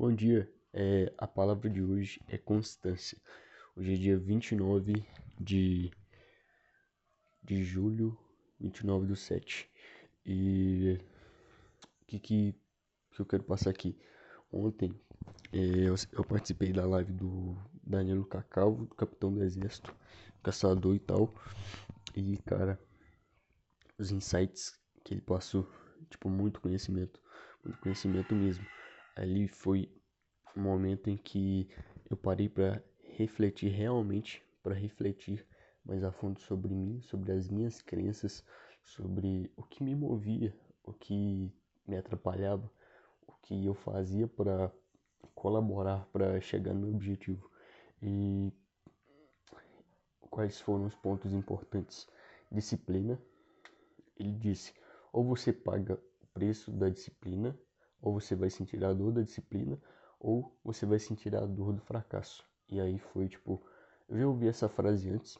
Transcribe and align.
Bom 0.00 0.14
dia, 0.14 0.50
é, 0.72 1.12
a 1.18 1.26
palavra 1.26 1.68
de 1.68 1.82
hoje 1.82 2.22
é 2.26 2.38
constância. 2.38 3.18
Hoje 3.76 3.92
é 3.92 3.96
dia 3.98 4.18
29 4.18 5.04
de, 5.38 5.92
de 7.44 7.62
julho, 7.62 8.16
29 8.58 9.06
do 9.06 9.14
7. 9.14 9.70
E 10.24 10.98
o 12.00 12.06
que, 12.06 12.18
que, 12.18 12.54
que 13.10 13.20
eu 13.20 13.26
quero 13.26 13.44
passar 13.44 13.68
aqui? 13.68 13.94
Ontem 14.50 14.98
é, 15.52 15.58
eu, 15.58 15.94
eu, 16.12 16.24
participei 16.24 16.72
da 16.72 16.86
live 16.86 17.12
do 17.12 17.54
Danilo 17.84 18.24
Cacau, 18.24 18.86
capitão 18.96 19.30
do 19.30 19.44
exército, 19.44 19.94
caçador 20.42 20.94
e 20.94 20.98
tal. 20.98 21.30
E 22.16 22.38
cara, 22.38 22.80
os 23.98 24.10
insights 24.10 24.80
que 25.04 25.12
ele 25.12 25.20
passou, 25.20 25.70
tipo, 26.08 26.30
muito 26.30 26.58
conhecimento, 26.58 27.20
muito 27.62 27.78
conhecimento 27.80 28.34
mesmo 28.34 28.64
ali 29.20 29.46
foi 29.46 29.92
um 30.56 30.62
momento 30.62 31.10
em 31.10 31.16
que 31.16 31.68
eu 32.08 32.16
parei 32.16 32.48
para 32.48 32.82
refletir 33.02 33.70
realmente, 33.70 34.42
para 34.62 34.74
refletir 34.74 35.46
mais 35.84 36.02
a 36.02 36.10
fundo 36.10 36.40
sobre 36.40 36.74
mim, 36.74 37.02
sobre 37.02 37.30
as 37.32 37.48
minhas 37.48 37.82
crenças, 37.82 38.42
sobre 38.82 39.52
o 39.56 39.62
que 39.62 39.84
me 39.84 39.94
movia, 39.94 40.56
o 40.82 40.92
que 40.92 41.52
me 41.86 41.96
atrapalhava, 41.98 42.70
o 43.26 43.32
que 43.42 43.66
eu 43.66 43.74
fazia 43.74 44.26
para 44.26 44.72
colaborar 45.34 46.06
para 46.06 46.40
chegar 46.40 46.72
no 46.72 46.80
meu 46.80 46.94
objetivo. 46.94 47.50
E 48.02 48.50
quais 50.30 50.60
foram 50.60 50.86
os 50.86 50.94
pontos 50.94 51.34
importantes? 51.34 52.08
Disciplina. 52.50 53.20
Ele 54.16 54.32
disse: 54.32 54.72
ou 55.12 55.24
você 55.24 55.52
paga 55.52 56.00
o 56.22 56.26
preço 56.28 56.70
da 56.70 56.88
disciplina 56.88 57.58
ou 58.00 58.20
você 58.20 58.34
vai 58.34 58.50
sentir 58.50 58.82
a 58.84 58.92
dor 58.92 59.12
da 59.12 59.22
disciplina, 59.22 59.78
ou 60.18 60.56
você 60.64 60.86
vai 60.86 60.98
sentir 60.98 61.34
a 61.34 61.44
dor 61.46 61.72
do 61.72 61.80
fracasso. 61.80 62.44
E 62.68 62.80
aí 62.80 62.98
foi 62.98 63.28
tipo, 63.28 63.62
eu 64.08 64.18
já 64.18 64.26
ouvi 64.26 64.48
essa 64.48 64.68
frase 64.68 65.10
antes, 65.10 65.38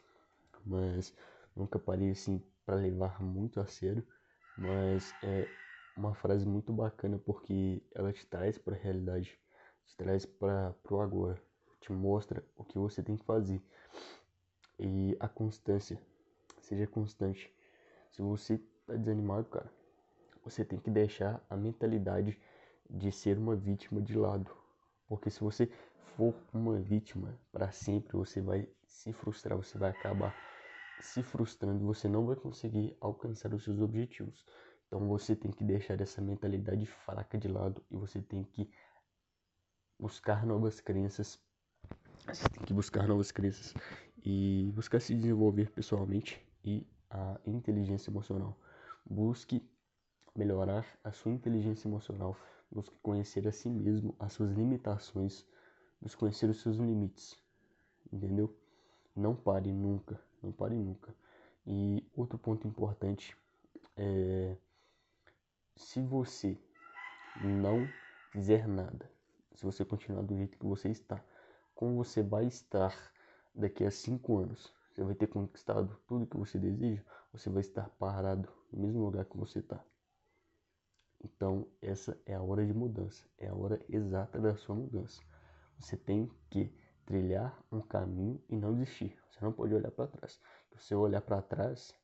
mas 0.64 1.14
nunca 1.54 1.78
parei 1.78 2.10
assim 2.10 2.42
para 2.64 2.76
levar 2.76 3.22
muito 3.22 3.60
a 3.60 3.66
sério, 3.66 4.06
mas 4.56 5.14
é 5.22 5.48
uma 5.96 6.14
frase 6.14 6.46
muito 6.46 6.72
bacana 6.72 7.18
porque 7.18 7.82
ela 7.94 8.12
te 8.12 8.26
traz 8.26 8.58
para 8.58 8.74
a 8.74 8.78
realidade, 8.78 9.38
te 9.86 9.96
traz 9.96 10.24
para 10.24 10.72
pro 10.82 11.00
agora, 11.00 11.40
te 11.80 11.92
mostra 11.92 12.44
o 12.56 12.64
que 12.64 12.78
você 12.78 13.02
tem 13.02 13.16
que 13.16 13.24
fazer. 13.24 13.62
E 14.78 15.16
a 15.20 15.28
constância, 15.28 16.00
seja 16.60 16.86
constante. 16.86 17.52
Se 18.10 18.22
você 18.22 18.58
tá 18.86 18.96
desanimado, 18.96 19.48
cara, 19.48 19.70
você 20.42 20.64
tem 20.64 20.78
que 20.78 20.90
deixar 20.90 21.44
a 21.50 21.56
mentalidade 21.56 22.38
de 22.90 23.12
ser 23.12 23.38
uma 23.38 23.54
vítima 23.54 24.00
de 24.00 24.16
lado. 24.16 24.50
Porque 25.06 25.30
se 25.30 25.40
você 25.40 25.66
for 26.16 26.34
uma 26.52 26.78
vítima 26.78 27.38
para 27.52 27.70
sempre, 27.70 28.16
você 28.16 28.40
vai 28.40 28.68
se 28.84 29.12
frustrar, 29.12 29.56
você 29.56 29.78
vai 29.78 29.90
acabar 29.90 30.34
se 31.00 31.22
frustrando, 31.22 31.84
você 31.84 32.08
não 32.08 32.26
vai 32.26 32.36
conseguir 32.36 32.96
alcançar 33.00 33.54
os 33.54 33.64
seus 33.64 33.80
objetivos. 33.80 34.44
Então 34.86 35.06
você 35.08 35.34
tem 35.34 35.50
que 35.50 35.64
deixar 35.64 36.00
essa 36.00 36.20
mentalidade 36.20 36.84
fraca 36.84 37.38
de 37.38 37.48
lado 37.48 37.82
e 37.90 37.96
você 37.96 38.20
tem 38.20 38.44
que 38.44 38.68
buscar 39.98 40.44
novas 40.44 40.80
crenças. 40.80 41.40
Você 42.26 42.48
tem 42.48 42.64
que 42.64 42.74
buscar 42.74 43.06
novas 43.06 43.30
crenças 43.30 43.72
e 44.24 44.70
buscar 44.74 45.00
se 45.00 45.14
desenvolver 45.14 45.70
pessoalmente 45.70 46.44
e 46.64 46.86
a 47.08 47.40
inteligência 47.46 48.10
emocional. 48.10 48.58
Busque 49.08 49.66
melhorar 50.34 50.86
a 51.02 51.12
sua 51.12 51.32
inteligência 51.32 51.88
emocional 51.88 52.36
busque 52.70 52.96
conhecer 53.02 53.46
a 53.48 53.52
si 53.52 53.68
mesmo, 53.68 54.14
as 54.18 54.32
suas 54.32 54.52
limitações, 54.52 55.46
busque 56.00 56.18
conhecer 56.18 56.48
os 56.48 56.60
seus 56.60 56.76
limites, 56.76 57.38
entendeu? 58.12 58.54
Não 59.14 59.34
pare 59.34 59.72
nunca, 59.72 60.20
não 60.42 60.52
pare 60.52 60.76
nunca. 60.76 61.14
E 61.66 62.04
outro 62.16 62.38
ponto 62.38 62.66
importante 62.66 63.36
é 63.96 64.56
se 65.76 66.00
você 66.00 66.58
não 67.42 67.88
fizer 68.30 68.66
nada, 68.68 69.10
se 69.54 69.64
você 69.64 69.84
continuar 69.84 70.22
do 70.22 70.36
jeito 70.36 70.58
que 70.58 70.66
você 70.66 70.88
está, 70.88 71.22
como 71.74 71.96
você 71.96 72.22
vai 72.22 72.46
estar 72.46 72.94
daqui 73.54 73.84
a 73.84 73.90
cinco 73.90 74.38
anos? 74.38 74.72
Você 74.92 75.04
vai 75.04 75.14
ter 75.14 75.26
conquistado 75.28 75.98
tudo 76.06 76.26
que 76.26 76.36
você 76.36 76.58
deseja? 76.58 77.02
Você 77.32 77.48
vai 77.48 77.60
estar 77.60 77.88
parado 77.90 78.48
no 78.72 78.80
mesmo 78.80 79.04
lugar 79.04 79.24
que 79.24 79.36
você 79.36 79.60
está? 79.60 79.82
Então, 81.22 81.66
essa 81.82 82.18
é 82.24 82.34
a 82.34 82.42
hora 82.42 82.64
de 82.66 82.72
mudança, 82.72 83.24
é 83.38 83.48
a 83.48 83.54
hora 83.54 83.80
exata 83.88 84.38
da 84.38 84.56
sua 84.56 84.74
mudança. 84.74 85.20
Você 85.78 85.96
tem 85.96 86.30
que 86.48 86.72
trilhar 87.04 87.58
um 87.70 87.80
caminho 87.80 88.42
e 88.48 88.56
não 88.56 88.74
desistir. 88.74 89.18
Você 89.28 89.44
não 89.44 89.52
pode 89.52 89.74
olhar 89.74 89.90
para 89.90 90.06
trás. 90.06 90.40
Se 90.70 90.78
você 90.78 90.94
olhar 90.94 91.20
para 91.20 91.42
trás, 91.42 91.94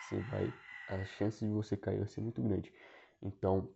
você 0.00 0.20
vai, 0.22 0.52
a 0.88 1.04
chance 1.04 1.44
de 1.44 1.50
você 1.50 1.76
cair 1.76 1.98
vai 1.98 2.08
ser 2.08 2.20
muito 2.20 2.42
grande. 2.42 2.72
Então, 3.22 3.68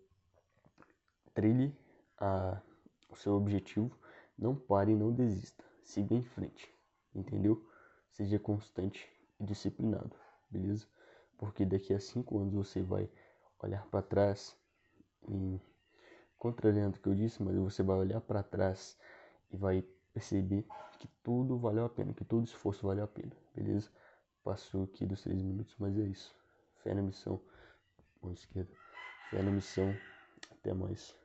trilhe 1.32 1.74
a, 2.18 2.60
o 3.08 3.16
seu 3.16 3.34
objetivo, 3.34 3.96
não 4.36 4.54
pare 4.54 4.92
e 4.92 4.96
não 4.96 5.12
desista. 5.12 5.64
Siga 5.82 6.14
em 6.14 6.22
frente, 6.22 6.74
entendeu? 7.14 7.66
Seja 8.10 8.38
constante 8.38 9.08
e 9.38 9.44
disciplinado, 9.44 10.16
beleza? 10.50 10.86
Porque 11.36 11.64
daqui 11.64 11.92
a 11.92 12.00
cinco 12.00 12.38
anos 12.38 12.54
você 12.54 12.82
vai 12.82 13.10
olhar 13.60 13.86
para 13.86 14.02
trás 14.02 14.56
e 15.28 15.60
contrariando 16.38 16.96
o 16.96 17.00
que 17.00 17.08
eu 17.08 17.14
disse, 17.14 17.42
mas 17.42 17.56
você 17.56 17.82
vai 17.82 17.96
olhar 17.96 18.20
para 18.20 18.42
trás 18.42 18.98
e 19.50 19.56
vai 19.56 19.82
perceber 20.12 20.66
que 20.98 21.08
tudo 21.22 21.58
valeu 21.58 21.84
a 21.84 21.88
pena, 21.88 22.12
que 22.12 22.24
todo 22.24 22.44
esforço 22.44 22.86
valeu 22.86 23.04
a 23.04 23.08
pena, 23.08 23.32
beleza? 23.54 23.90
Passou 24.42 24.84
aqui 24.84 25.06
dos 25.06 25.22
três 25.22 25.40
minutos, 25.42 25.74
mas 25.78 25.98
é 25.98 26.02
isso. 26.02 26.34
Fé 26.82 26.92
na 26.92 27.00
missão. 27.00 27.40
Mão 28.22 28.32
esquerda. 28.32 28.70
Fé 29.30 29.42
na 29.42 29.50
missão. 29.50 29.94
Até 30.50 30.74
mais. 30.74 31.23